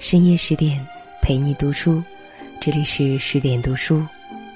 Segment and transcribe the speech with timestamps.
[0.00, 0.84] 深夜十点，
[1.20, 2.02] 陪你读书。
[2.58, 4.02] 这里是十点读书，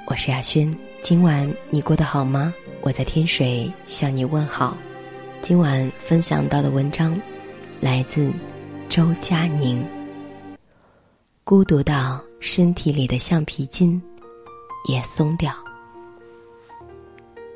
[0.07, 0.75] 我是亚轩。
[1.03, 2.53] 今晚你过得好吗？
[2.81, 4.75] 我在天水向你问好。
[5.43, 7.21] 今晚分享到的文章
[7.79, 8.33] 来自
[8.89, 9.87] 周佳宁。
[11.45, 14.01] 孤独到身体里的橡皮筋
[14.89, 15.53] 也松掉。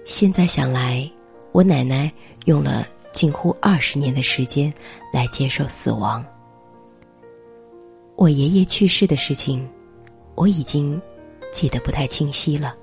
[0.05, 1.11] 现在想来，
[1.52, 2.12] 我奶奶
[2.45, 4.70] 用了近乎二十年的时间
[5.11, 6.23] 来接受死亡。
[8.19, 9.64] 我爷爷去世的事情，
[10.35, 11.00] 我已经
[11.53, 12.75] 记得不太清晰了。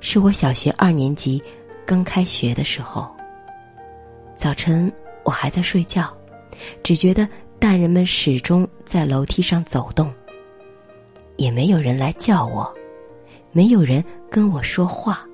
[0.00, 1.40] 是我小学二年级
[1.86, 3.08] 刚开学的时候，
[4.34, 4.92] 早晨
[5.24, 6.12] 我还在睡觉，
[6.82, 7.26] 只觉得
[7.60, 10.12] 大人们始终在楼梯上走动，
[11.36, 12.74] 也没有人来叫我，
[13.52, 15.24] 没有人跟我说话。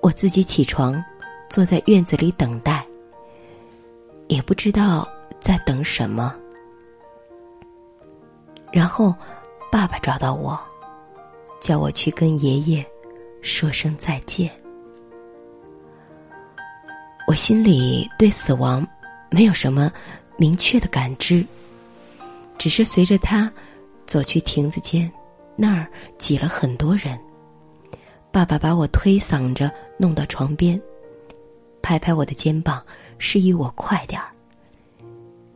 [0.00, 1.04] 我自己起床，
[1.50, 2.86] 坐在院子里等待，
[4.28, 5.06] 也不知道
[5.38, 6.34] 在等什么。
[8.72, 9.14] 然后，
[9.70, 10.58] 爸爸找到我，
[11.60, 12.84] 叫我去跟爷爷
[13.42, 14.50] 说声再见。
[17.26, 18.86] 我心里对死亡
[19.30, 19.92] 没有什么
[20.36, 21.44] 明确的感知，
[22.58, 23.52] 只是随着他
[24.06, 25.10] 走去亭子间，
[25.56, 25.86] 那儿
[26.18, 27.18] 挤了很多人。
[28.32, 30.80] 爸爸把我推搡着弄到床边，
[31.82, 32.80] 拍拍我的肩膀，
[33.18, 34.28] 示意我快点儿。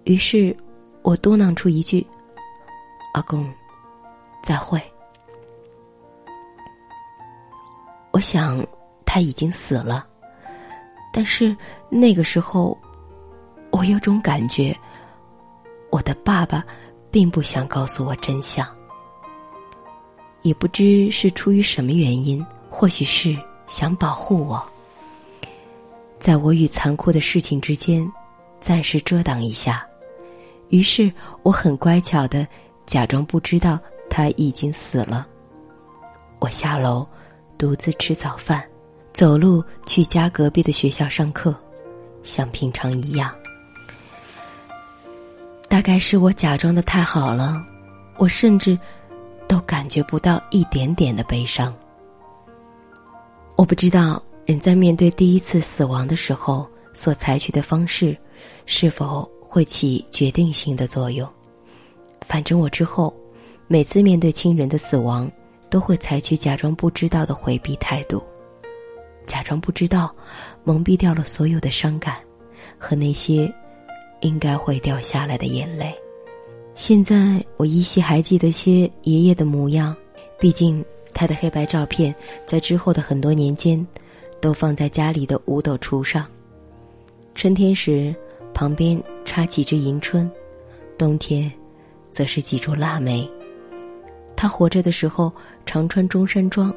[0.05, 0.56] 于是，
[1.03, 2.05] 我嘟囔出一句。
[3.14, 3.48] 阿公，
[4.42, 4.82] 再会。
[8.10, 8.64] 我想
[9.06, 10.04] 他已经死了，
[11.12, 11.56] 但是
[11.88, 12.76] 那个时候，
[13.70, 14.76] 我有种感觉，
[15.90, 16.64] 我的爸爸
[17.12, 18.66] 并不想告诉我真相，
[20.42, 24.60] 也不知是出于什么原因，或许是想保护我，
[26.18, 28.04] 在我与残酷的事情之间
[28.60, 29.86] 暂时遮挡一下，
[30.70, 31.12] 于是
[31.44, 32.44] 我很乖巧的。
[32.86, 35.27] 假装不知道他已经死了。
[36.38, 37.06] 我下楼，
[37.56, 38.62] 独自吃早饭，
[39.12, 41.54] 走路去家隔壁的学校上课，
[42.22, 43.34] 像平常一样。
[45.69, 47.64] 大概是我假装的太好了，
[48.19, 48.78] 我甚至
[49.48, 51.75] 都感觉不到一点点的悲伤。
[53.56, 58.16] 我不知道人在面对第一次死亡的时候所采取的方式，
[58.66, 61.28] 是否会起决定性的作用。
[62.26, 63.14] 反正我之后，
[63.68, 65.30] 每次面对亲人的死亡，
[65.70, 68.22] 都会采取假装不知道的回避态度，
[69.26, 70.14] 假装不知道，
[70.64, 72.16] 蒙蔽掉了所有的伤感，
[72.78, 73.52] 和那些
[74.20, 75.94] 应该会掉下来的眼泪。
[76.74, 79.94] 现在我依稀还记得些爷爷的模样，
[80.41, 82.14] 毕竟他的黑白照片
[82.46, 83.86] 在之后的很多年间，
[84.41, 86.26] 都放在家里的五斗橱上。
[87.34, 88.14] 春天时，
[88.52, 90.28] 旁边插几只迎春；
[90.98, 91.52] 冬天。
[92.14, 93.28] 则是几株腊梅。
[94.36, 95.32] 他活着的时候
[95.66, 96.72] 常穿中山装，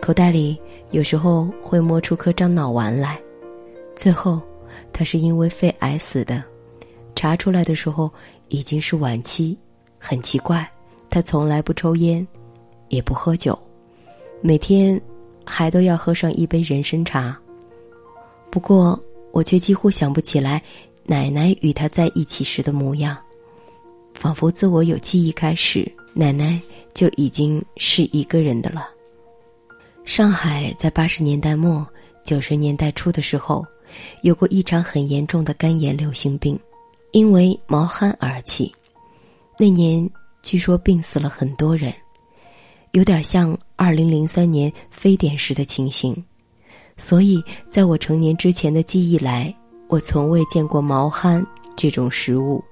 [0.00, 3.18] 口袋里有时候会摸出颗樟脑丸来。
[3.96, 4.42] 最后，
[4.92, 6.44] 他是因为肺癌死的，
[7.14, 8.10] 查出来的时候
[8.48, 9.58] 已经是晚期。
[9.98, 10.70] 很奇怪，
[11.08, 12.26] 他从来不抽烟，
[12.88, 13.58] 也不喝酒，
[14.42, 15.00] 每天
[15.46, 17.34] 还都要喝上一杯人参茶。
[18.50, 19.00] 不过，
[19.32, 20.62] 我却几乎想不起来
[21.04, 23.16] 奶奶与他在一起时的模样。
[24.14, 26.58] 仿佛自我有记忆开始，奶奶
[26.94, 28.88] 就已经是一个人的了。
[30.04, 31.86] 上海在八十年代末、
[32.24, 33.66] 九十年代初的时候，
[34.22, 36.58] 有过一场很严重的肝炎流行病，
[37.12, 38.72] 因为毛蚶而起。
[39.58, 40.08] 那年
[40.42, 41.92] 据说病死了很多人，
[42.92, 46.14] 有点像二零零三年非典时的情形。
[46.96, 49.54] 所以在我成年之前的记忆来，
[49.88, 51.44] 我从未见过毛蚶
[51.76, 52.62] 这种食物。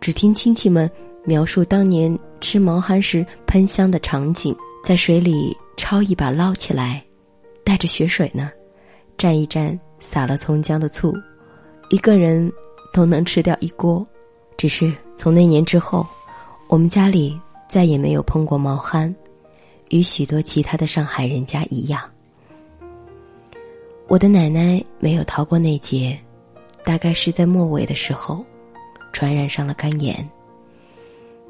[0.00, 0.90] 只听亲戚们
[1.24, 7.04] 描述当年吃毛蚶时喷香的场景，在水里抄一把捞起来，
[7.62, 8.50] 带着血水呢，
[9.18, 11.14] 蘸一蘸撒了葱姜的醋，
[11.90, 12.50] 一个人
[12.94, 14.06] 都能吃掉一锅。
[14.56, 16.06] 只是从那年之后，
[16.68, 17.38] 我们家里
[17.68, 19.14] 再也没有碰过毛蚶，
[19.90, 22.00] 与许多其他的上海人家一样。
[24.08, 26.18] 我的奶奶没有逃过那劫，
[26.84, 28.42] 大概是在末尾的时候。
[29.12, 30.28] 传染上了肝炎。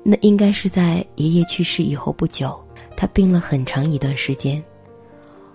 [0.03, 2.59] 那应该是在爷爷去世以后不久，
[2.97, 4.62] 他病了很长一段时间。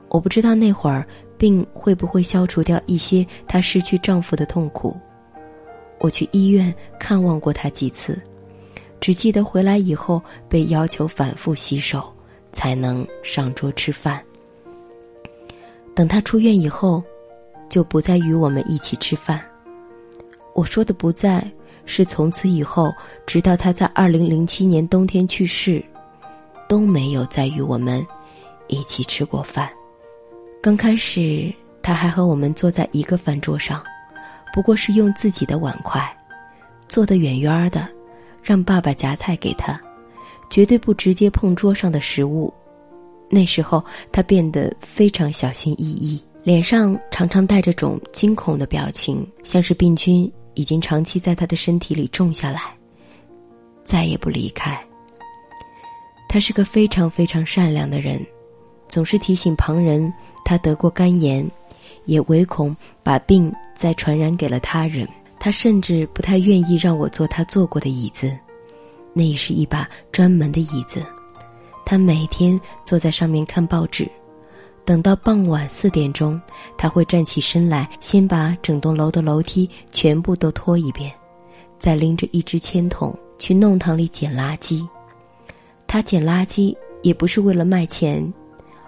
[0.09, 1.05] 我不知道那会儿
[1.35, 4.95] 病会不会消除掉一些她失去丈夫的痛苦。
[5.99, 8.21] 我去医院看望过她几次，
[9.01, 12.13] 只记得回来以后被要求反复洗手，
[12.51, 14.23] 才能上桌吃饭。
[15.95, 17.03] 等她出院以后，
[17.67, 19.43] 就不再与我们一起吃饭。
[20.53, 21.43] 我说的不在。
[21.85, 22.93] 是从此以后，
[23.25, 25.83] 直到他在二零零七年冬天去世，
[26.67, 28.05] 都没有再与我们
[28.67, 29.69] 一起吃过饭。
[30.61, 31.53] 刚开始，
[31.83, 33.83] 他还和我们坐在一个饭桌上，
[34.53, 36.01] 不过是用自己的碗筷，
[36.87, 37.87] 坐得远远的，
[38.41, 39.79] 让爸爸夹菜给他，
[40.49, 42.51] 绝对不直接碰桌上的食物。
[43.29, 52.75] 那时候，他变得非常小心翼翼，脸上常常带着种惊恐的表情，像是病菌已经长期在他的身体里种下来，
[53.83, 54.77] 再也不离开。
[56.27, 58.19] 他是个非常非常善良的人。
[58.87, 60.13] 总是提醒旁人
[60.43, 61.43] 他得过肝炎，
[62.05, 65.07] 也唯恐把病再传染给了他人。
[65.39, 68.35] 他甚至不太愿意让我坐他坐过的椅子，
[69.11, 71.03] 那也是一把专门的椅子。
[71.83, 74.09] 他每天坐在上面看报纸，
[74.85, 76.39] 等到傍晚四点钟，
[76.77, 81.11] 他会站起身来，先把整栋楼的楼梯全部都拖一遍，
[81.79, 84.87] 再拎着一只铅筒去弄堂里捡垃圾。
[85.87, 88.31] 他捡垃圾也不是为了卖钱。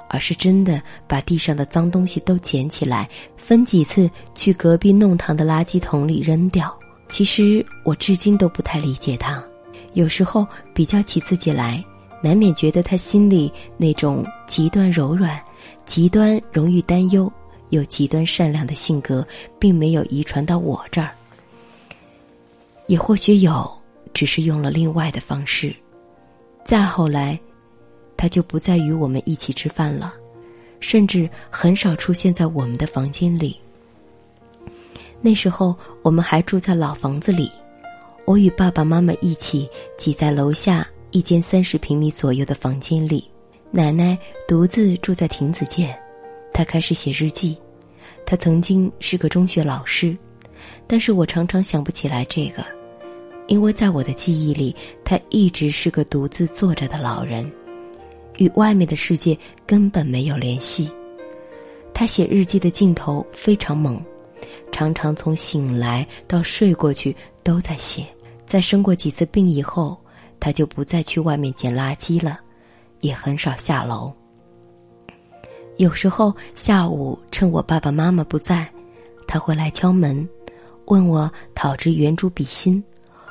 [0.10, 6.74] 而是真的把地上的脏东西都捡起来，分几次去隔壁弄堂的垃圾桶里扔掉。
[7.10, 9.44] 其实我至今都不太理解他，
[9.96, 11.84] 有时候比较起自己来，
[12.24, 15.38] 难免觉得他心里那种极端柔软、
[15.86, 17.32] 极端容易担忧
[17.70, 19.26] 又极端善良的性格，
[19.60, 21.12] 并没有遗传到我这儿。
[22.88, 23.70] 也或许有，
[24.14, 25.76] 只是用了另外的方式。
[26.64, 27.40] 再后来。
[28.20, 30.12] 他就不再与我们一起吃饭了，
[30.80, 33.56] 甚至很少出现在我们的房间里。
[35.22, 37.52] 那时候我们还住在老房子里，
[38.26, 39.70] 我与爸爸妈妈一起
[40.00, 43.24] 挤在楼下一间三十平米左右的房间里，
[43.72, 44.18] 奶奶
[44.48, 45.98] 独自住在亭子间。
[46.54, 47.58] 她开始写日记。
[48.26, 50.18] 她曾经是个中学老师，
[50.86, 52.66] 但是我常常想不起来这个，
[53.48, 57.50] 因为在我的记忆里，她一直是个独自坐着的老人。
[58.38, 60.92] 与外面的世界根本没有联系。
[61.92, 64.00] 他写日记的劲头非常猛，
[64.72, 68.06] 常常从醒来到睡过去都在写。
[68.46, 69.98] 在生过几次病以后，
[70.40, 72.40] 他就不再去外面捡垃圾了，
[73.08, 74.14] 也很少下楼。
[75.78, 78.68] 有时候下午趁我爸爸妈妈不在，
[79.28, 80.28] 他会来敲门，
[80.86, 82.84] 问我讨支圆珠笔芯，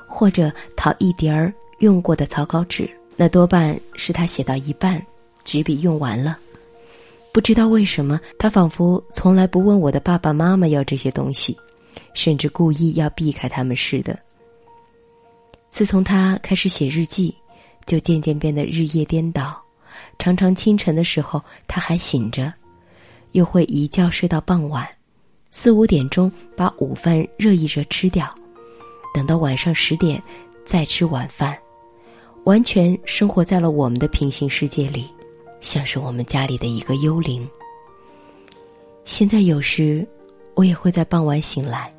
[0.06, 2.88] 或者讨一叠儿用过的草稿纸。
[3.16, 5.04] 那多半是他写到一半，
[5.44, 6.38] 纸笔用完了。
[7.32, 11.56] 不知道为什么，他仿佛从来不问我的爸爸妈妈要这些东西，
[12.14, 14.18] 甚至故意要避开他们似的。
[15.68, 17.34] 自从他开始写日记，
[17.86, 19.60] 就渐渐变得日夜颠倒。
[20.18, 22.52] 常常清晨的时候他还醒着，
[23.32, 24.86] 又会一觉睡到傍晚，
[25.50, 28.32] 四五点钟把午饭热一热吃掉，
[29.14, 30.22] 等到晚上十点
[30.64, 31.56] 再吃晚饭。
[32.44, 35.08] 完全生活在了我们的平行世界里，
[35.60, 37.48] 像是我们家里的一个幽灵。
[39.04, 40.06] 现在有时，
[40.54, 41.92] 我也会在傍晚醒来，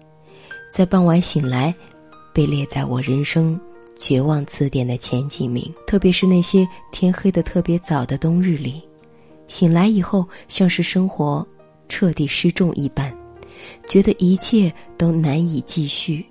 [0.71, 1.75] 在傍晚醒来，
[2.33, 3.59] 被列在我人生
[3.97, 5.73] 绝望词典的前几名。
[5.85, 8.81] 特别是那些天黑的特别早的冬日里，
[9.47, 11.45] 醒来以后，像是生活
[11.89, 13.15] 彻底失重一般，
[13.87, 16.25] 觉得一切都难以继续。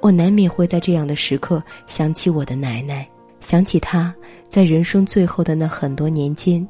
[0.00, 3.08] 我难免会在这样的时刻想起我的奶奶，
[3.40, 4.14] 想起她
[4.48, 6.66] 在人生最后的那很多年间，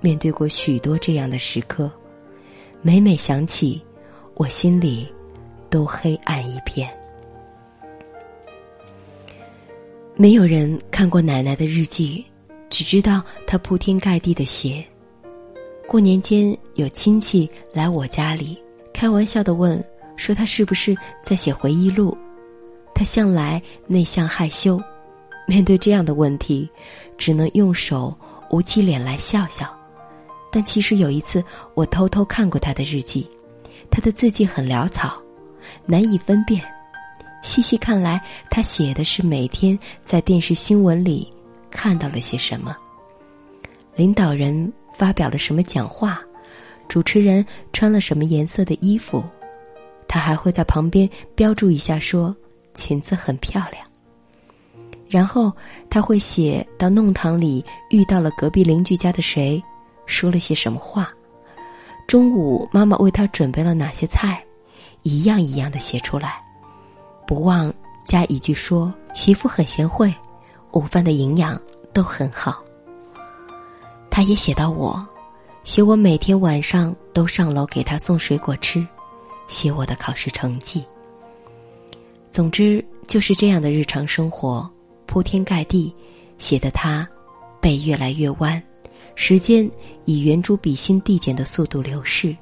[0.00, 1.90] 面对过许多这样的时刻。
[2.80, 3.82] 每每想起，
[4.36, 5.06] 我心里
[5.68, 6.88] 都黑暗一片。
[10.20, 12.22] 没有人看过奶奶的日记，
[12.68, 14.84] 只知道她铺天盖地的写。
[15.88, 18.62] 过年间有亲戚来我家里，
[18.92, 19.82] 开玩笑的问
[20.16, 22.14] 说：“她是不是在写回忆录？”
[22.94, 24.78] 他向来内向害羞，
[25.46, 26.68] 面对这样的问题，
[27.16, 28.14] 只能用手
[28.50, 29.74] 捂起脸来笑笑。
[30.52, 33.26] 但其实有一次，我偷偷看过他的日记，
[33.90, 35.18] 他的字迹很潦草，
[35.86, 36.62] 难以分辨。
[37.42, 38.20] 细细看来，
[38.50, 41.32] 他写的是每天在电视新闻里
[41.70, 42.76] 看到了些什么，
[43.94, 46.20] 领导人发表了什么讲话，
[46.88, 49.24] 主持人穿了什么颜色的衣服，
[50.06, 52.34] 他还会在旁边标注一下说。
[52.72, 53.84] 裙子很漂亮。
[55.08, 55.52] 然后
[55.90, 59.60] 他会写到弄堂里遇到了隔壁邻居家的谁，
[60.06, 61.12] 说了些什么话。
[62.06, 64.40] 中午妈妈为他准备了哪些菜，
[65.02, 66.40] 一样一样的写出来，
[67.30, 67.72] 不忘
[68.04, 70.12] 加一句说媳妇很贤惠，
[70.72, 71.56] 午饭的营养
[71.92, 72.60] 都很好。
[74.10, 75.00] 他也写到我，
[75.62, 78.84] 写我每天晚上都上楼给他送水果吃，
[79.46, 80.84] 写我的考试成绩。
[82.32, 84.68] 总之，就是这样的日常生活，
[85.06, 85.94] 铺天盖地，
[86.36, 87.08] 写的他
[87.60, 88.60] 背越来越弯，
[89.14, 89.70] 时间
[90.04, 92.36] 以圆珠笔芯递减的速度流逝，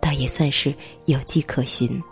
[0.00, 2.02] 倒也算是有迹可循。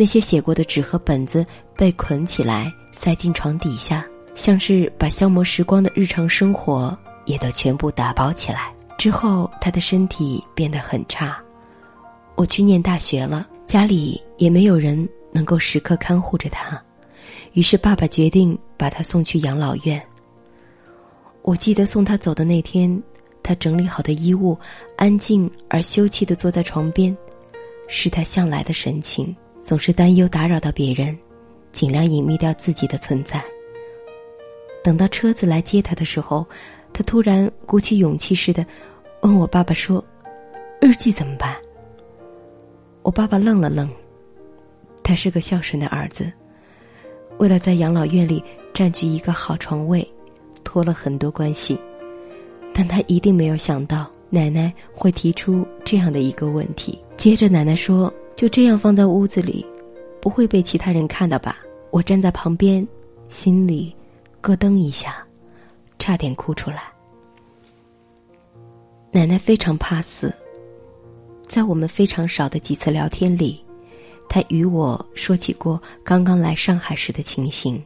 [0.00, 1.44] 那些写过的纸和本子
[1.76, 4.02] 被捆起来，塞进床底下，
[4.34, 8.74] 像是把消磨时光的日常生活也都全部打包起来。
[8.96, 11.38] 之后，他的身体变得很差。
[12.34, 16.82] 我去念大学了，家里也没有人能够时刻看护着他，
[17.52, 20.02] 于是爸爸决定把他送去养老院。
[21.42, 22.90] 我记得送他走的那天，
[23.42, 24.58] 他整理好的衣物，
[24.96, 27.14] 安静而休憩的坐在床边，
[27.86, 29.36] 是他向来的神情。
[29.62, 31.16] 总是担忧打扰到别人，
[31.70, 33.42] 尽量隐秘掉自己的存在。
[34.82, 36.46] 等到车子来接他的时候，
[36.92, 38.64] 他突然鼓起勇气似的
[39.22, 40.02] 问我爸爸说
[40.80, 41.54] ：“日记怎么办？”
[43.02, 43.88] 我爸爸愣了愣，
[45.02, 46.32] 他是个孝顺的儿子，
[47.38, 50.06] 为了在养老院里占据一个好床位，
[50.64, 51.78] 托了很多关系，
[52.72, 56.98] 但他一定没有想到奶奶会提出这样的一个问题。
[57.16, 58.12] 接着奶奶说。
[58.40, 59.66] 就这样放在屋子里，
[60.18, 61.58] 不会被其他人看到吧？
[61.90, 62.88] 我站在旁边，
[63.28, 63.94] 心里
[64.40, 65.22] 咯噔一下，
[65.98, 66.84] 差点哭出来。
[69.10, 70.34] 奶奶非常怕死，
[71.46, 73.62] 在我们非常少的几次聊天里，
[74.26, 77.78] 她与我说起过刚刚来上海时的情形。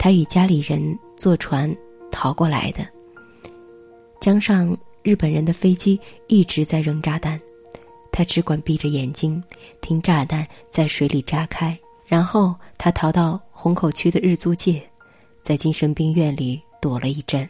[0.00, 1.72] 她与家里人坐船
[2.10, 2.84] 逃过来的，
[4.20, 7.40] 江上日本人的飞机一直在扔炸弹。
[8.18, 9.40] 他只管闭着眼睛，
[9.80, 14.82] 听炸弹在水里炸开，然后他逃到虹口区的日租界，
[15.40, 17.48] 在精神病院里躲了一阵。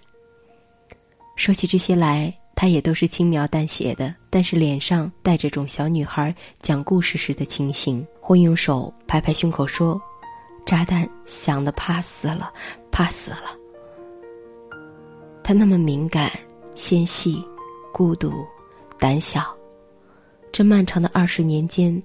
[1.37, 9.99] 说起这些来，他也都是轻描淡写的，但是脸上带着种小女孩讲故事时的情形，会用手拍拍胸口说
[10.67, 12.53] ：“炸弹响的怕死了，
[12.91, 13.57] 怕死了。”
[15.43, 16.31] 他那么敏感、
[16.75, 17.43] 纤细、
[17.91, 18.31] 孤独、
[18.99, 19.58] 胆小。
[20.51, 22.03] 这漫长的二十年间，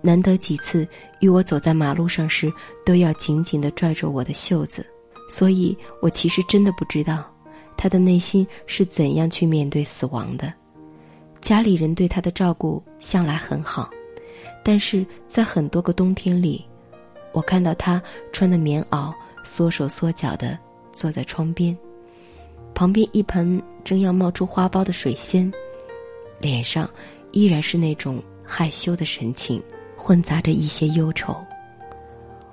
[0.00, 0.86] 难得几次
[1.20, 2.52] 与我走在马路上时，
[2.84, 4.86] 都要紧紧的拽着我的袖子。
[5.28, 7.24] 所以我其实真的不知道，
[7.76, 10.52] 他的内心是怎样去面对死亡的。
[11.40, 13.90] 家里人对他的照顾向来很好，
[14.64, 16.64] 但是在很多个冬天里，
[17.32, 18.02] 我看到他
[18.32, 19.12] 穿的棉袄，
[19.42, 20.58] 缩手缩脚的
[20.92, 21.76] 坐在窗边，
[22.74, 25.52] 旁边一盆正要冒出花苞的水仙，
[26.40, 26.88] 脸上。
[27.36, 29.62] 依然是那种害羞的神情，
[29.94, 31.36] 混杂着一些忧愁。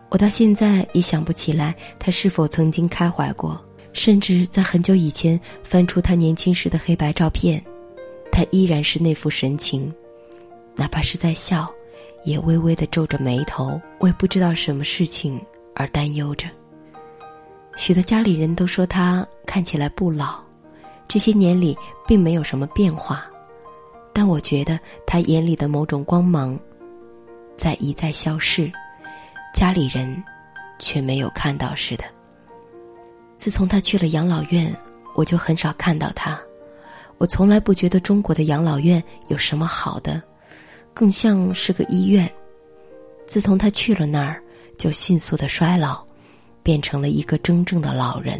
[0.09, 3.57] 我到现在也想不起来他是否曾经开怀过，
[3.93, 7.63] 甚至在很久以前翻出他年轻时的黑白照片，
[8.29, 9.89] 他依然是那副神情，
[10.75, 11.71] 哪怕是在笑，
[12.25, 15.39] 也微微的皱着眉头，为不知道什么事情
[15.75, 16.45] 而担忧着。
[17.77, 20.43] 许多家里人都说他看起来不老，
[21.07, 21.73] 这些年里
[22.05, 23.25] 并没有什么变化。
[24.13, 26.58] 但我觉得他眼里的某种光芒，
[27.58, 28.72] 在一再消逝，
[29.53, 30.24] 家里人
[30.77, 32.03] 却没有看到似的。
[33.36, 34.74] 自从他去了养老院，
[35.15, 36.39] 我就很少看到他。
[37.17, 40.22] 我从来不觉得中国的养老院有什么好的，
[40.93, 42.29] 更像是个医院。
[43.25, 44.41] 自从他去了那儿，
[44.77, 46.05] 就迅速的衰老，
[46.62, 48.39] 变成了一个真正的老人，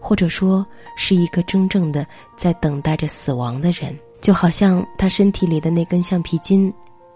[0.00, 0.66] 或者说
[0.96, 2.06] 是一个真正的
[2.36, 3.96] 在等待着死亡的人。
[4.20, 6.72] 就好像他身体里的那根橡皮筋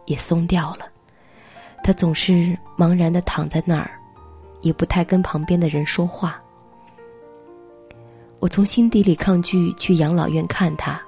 [0.07, 0.87] 也松掉了，
[1.83, 3.91] 他总是茫然的躺在那儿，
[4.63, 6.41] 也不太跟旁边的人说话。
[8.41, 11.01] 我从心底里抗拒去养老院看他，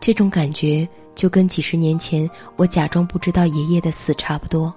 [0.00, 4.74] 这种感觉就跟几十年前我假装不知道爷爷的死差不多。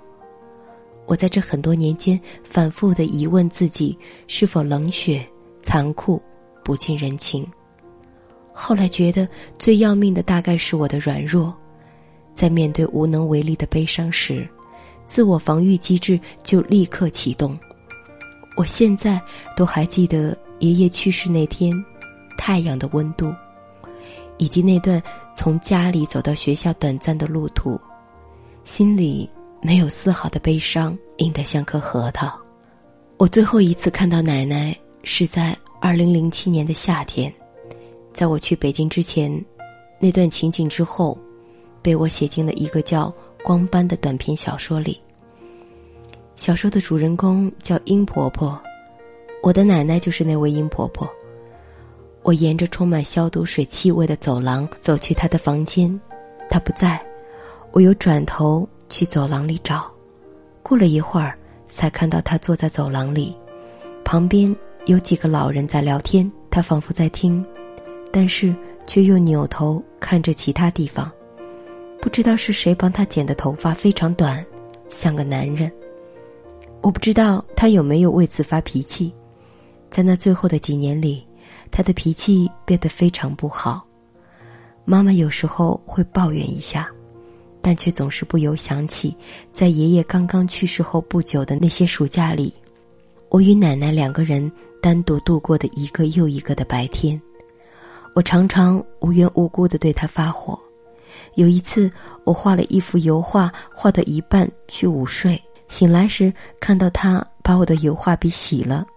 [1.05, 5.25] 我在这很多年间反复的疑问自己是否冷血、
[5.61, 6.21] 残酷、
[6.63, 7.49] 不近人情。
[8.59, 11.55] 后来觉得最要命的大概是我的软弱，
[12.33, 14.49] 在面对无能为力的悲伤时，
[15.05, 17.57] 自我防御机制就立刻启动。
[18.55, 19.21] 我现在
[19.55, 21.71] 都还记得爷爷去世那天，
[22.35, 23.31] 太阳的温度，
[24.39, 25.01] 以及那段
[25.35, 27.79] 从家里走到学校短暂的路途，
[28.63, 29.29] 心里
[29.61, 32.35] 没有丝毫的悲伤，硬得像颗核桃。
[33.17, 37.31] 我最后一次看到奶奶是在二零零七年的夏天。
[38.17, 39.31] 在我去北京之前，
[39.99, 41.15] 那段情景之后，
[41.83, 43.09] 被我写进了一个叫
[43.43, 44.99] 《光斑》的短篇小说里。
[46.35, 48.59] 小说的主人公叫殷婆婆，
[49.43, 51.07] 我的奶奶就是那位殷婆婆。
[52.23, 56.01] 我沿着充满消毒水气味的走廊走去她的房间，
[56.49, 56.99] 她不在，
[57.71, 59.91] 我又转头去走廊里找，
[60.63, 61.37] 过了一会儿，
[61.69, 63.37] 才看到她坐在走廊里，
[64.03, 64.53] 旁边
[64.87, 67.45] 有几个老人在聊天，她仿佛在听，
[68.17, 68.51] 但是
[68.87, 71.11] 却又扭头看着其他地方。
[72.01, 74.43] 不知道是谁帮他剪的头发非常短，
[74.89, 75.71] 像个男人。
[76.81, 79.13] 我不知道他有没有为此发脾气，
[79.91, 81.27] 在那最后的几年里，
[81.69, 83.85] 他的脾气变得非常不好。
[84.83, 86.89] 妈妈有时候会抱怨一下，
[87.61, 89.15] 但却总是不由想起，
[89.51, 92.51] 在爷爷刚刚去世后不久的那些暑假里，
[93.29, 97.21] 我与奶奶两个人单独度过的一个又一个的白天。
[98.17, 100.57] 我常常无缘无故的对他发火。
[101.35, 101.87] 有一次，
[102.23, 105.39] 我画了一幅油画，画到一半去午睡。
[105.67, 108.87] 醒来时，看到他把我的油画笔洗了，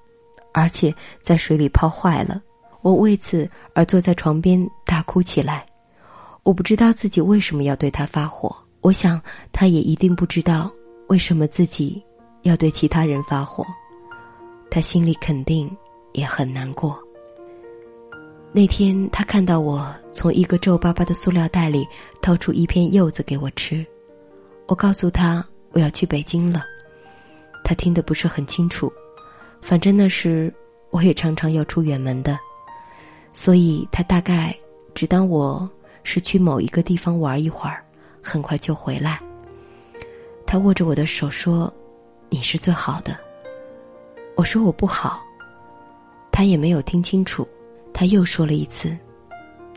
[0.55, 2.41] 而且在水里泡坏了。
[2.81, 5.67] 我为此而坐在床边大哭起来。
[6.43, 9.21] 我不知道自己为什么要对他发火，我想
[9.53, 10.71] 他也一定不知道
[11.09, 12.03] 为什么自己
[12.41, 13.67] 要对其他人发火。
[14.71, 15.71] 他心里肯定
[16.15, 16.99] 也很难过。
[18.53, 21.87] 那天，他看到我从一个皱巴巴的塑料袋里
[22.21, 23.87] 掏出一片柚子给我吃，
[24.67, 25.45] 我告诉他。
[25.73, 26.65] 我要去北京了，
[27.63, 28.93] 他听得不是很清楚。
[29.63, 30.53] 反正那时
[30.91, 32.37] 我也常常要出远门的，
[33.33, 34.53] 所以他大概
[34.97, 35.71] 只当我
[36.03, 37.85] 是去某一个地方玩一会儿，
[38.21, 39.17] 很快就回来。
[40.45, 41.73] 他握着我的手说
[42.29, 43.17] ：“你是最好的。”
[44.35, 45.23] 我说：“我不好。”
[46.33, 47.47] 他也没有听清楚，
[48.01, 48.97] 他又说了一次：“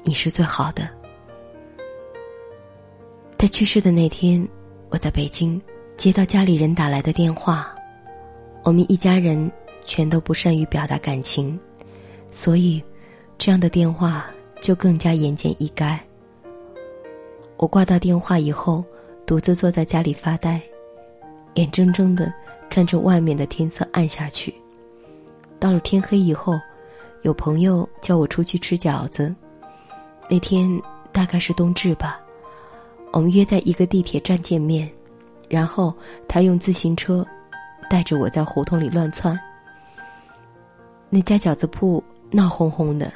[0.02, 0.88] 你是最好的。”
[3.38, 4.48] 他去世的那天，
[4.88, 5.62] 我在北京。
[5.98, 7.76] 接到家里人打来的电话，
[8.64, 9.52] 我们一家人
[9.84, 11.60] 全都不善于表达感情，
[12.32, 12.82] 所以
[13.38, 16.00] 这样的电话就更加言简意赅。
[17.58, 18.86] 我挂到电话以后，
[19.26, 20.62] 独自坐在家里发呆，
[21.56, 22.34] 眼睁睁的
[22.70, 24.56] 看着外面的天色暗下去。
[25.60, 26.58] 到了天黑以后，
[27.24, 29.34] 有朋友叫我出去吃饺子。
[30.30, 30.82] 那天
[31.12, 32.20] 大概是冬至吧，
[33.12, 34.90] 我们约在一个地铁站见面。
[35.50, 35.94] 然后
[36.28, 37.26] 他用自行车
[37.90, 39.40] 带着我在胡同里乱窜。
[41.10, 43.12] 那家饺子铺闹哄哄的，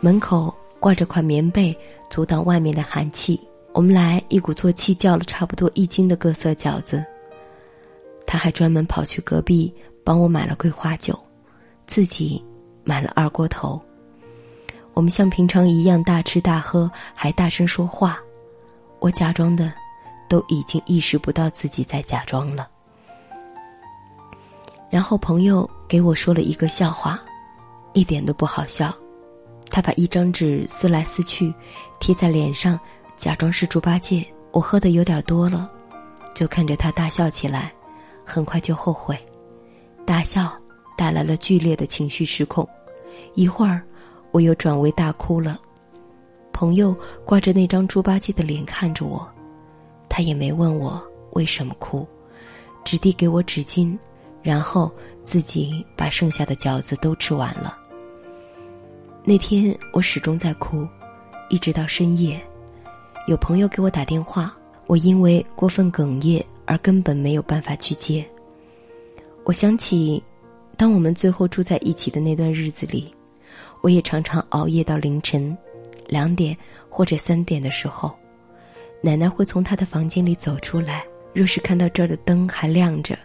[0.00, 1.76] 门口挂着块棉被
[2.10, 3.40] 阻挡外面的寒气。
[3.72, 7.02] 我们来一鼓作气叫了差不多一斤的各色饺子。
[8.26, 9.72] 他还专门跑去隔壁
[10.04, 11.18] 帮我买了桂花酒，
[11.86, 12.44] 自己
[12.88, 13.78] 买了二锅头。
[14.94, 18.18] 我们像平常一样大吃大喝，还大声说话。
[18.98, 19.70] 我假装的。
[20.30, 22.68] 都已经意识不到自己在假装了。
[24.90, 27.18] 然后朋友给我说了一个笑话，
[27.94, 28.94] 一点都不好笑。
[29.70, 31.50] 他把一张纸撕来撕去，
[31.98, 32.78] 贴在脸上，
[33.16, 34.22] 假装是猪八戒。
[34.52, 35.70] 我喝的有点多了，
[36.34, 37.72] 就看着他大笑起来，
[38.22, 39.18] 很快就后悔。
[40.04, 40.52] 大笑
[40.94, 42.68] 带来了剧烈的情绪失控，
[43.34, 43.82] 一会儿
[44.30, 45.60] 我又转为大哭了。
[46.52, 49.28] 朋友挂着那张猪八戒的脸看着我。
[50.08, 51.00] 他也没问我
[51.32, 52.06] 为什么哭，
[52.84, 53.96] 只递给我纸巾，
[54.42, 54.90] 然后
[55.22, 57.78] 自己把剩下的饺子都吃完了。
[59.22, 60.88] 那天我始终在哭，
[61.50, 62.40] 一直到深夜，
[63.26, 68.26] 有朋友给我打电话，我因为过分哽咽而根本没有办法去接。
[69.44, 70.22] 我想起，
[70.78, 73.12] 当我们最后住在一起的那段日子里，
[73.80, 75.56] 我也常常熬夜到凌晨
[76.06, 76.56] 两点
[76.88, 78.14] 或者三点的时候。
[79.00, 83.18] 奶奶会从她的房间里走出来，若是看到这儿的灯还亮着，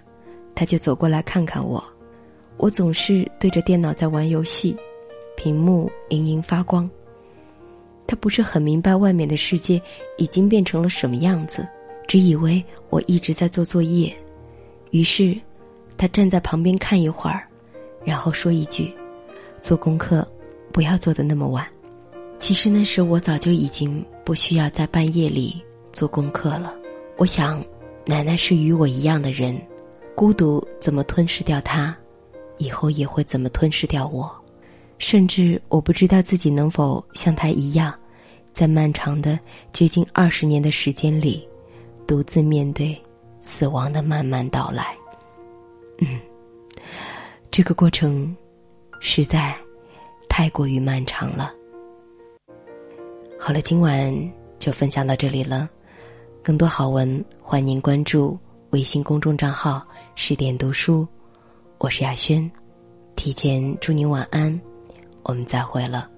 [0.56, 1.82] 她就走过来看看我。
[2.58, 4.76] 我总是对着电脑在玩游戏，
[5.38, 6.90] 屏幕莹莹发光。
[8.08, 9.80] 她不是很明白外面的世界
[10.18, 11.68] 已经变成了什么样子，
[12.08, 14.12] 只以为我一直在做作业。
[14.90, 15.36] 于是，
[15.98, 17.44] 他站在旁边看一会儿，
[18.04, 18.94] 然后说一句
[19.62, 20.28] ：“做功课，
[20.72, 21.66] 不要做的那么晚。”
[22.40, 25.62] 其实那时我早就已经不需要在半夜里
[25.94, 26.76] 做功课了。
[27.18, 27.64] 我想，
[28.06, 29.60] 奶奶是与我一样的人，
[30.14, 31.96] 孤独怎么吞噬掉她，
[32.58, 34.30] 以后也会怎么吞噬掉我。
[34.98, 37.94] 甚至我不知道自己能否像她一样，
[38.52, 39.40] 在漫长的
[39.72, 41.48] 接近二十年的时间里，
[42.06, 43.02] 独自面对
[43.42, 44.98] 死亡的慢慢到来。
[46.00, 46.20] 嗯，
[47.52, 48.36] 这个过程
[49.00, 49.56] 实在
[50.30, 51.54] 太过于漫长了。
[53.40, 55.70] 好了，今晚就分享到这里了。
[56.42, 58.38] 更多好文，欢迎您关注
[58.72, 61.08] 微信公众账号“十点读书”。
[61.80, 62.50] 我是亚轩，
[63.16, 64.60] 提前祝您晚安，
[65.24, 66.10] 我们再会了。